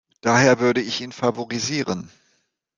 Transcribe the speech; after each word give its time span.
Daher 0.21 0.59
würde 0.59 0.81
ich 0.81 0.99
ihn 1.01 1.11
favorisieren. 1.11 2.09